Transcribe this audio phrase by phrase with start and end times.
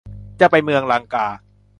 [0.39, 1.27] จะไปเมืองลังกา